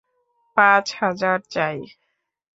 পাঁচ 0.57 0.85
হাজার 0.99 1.37
চাই? 1.53 1.77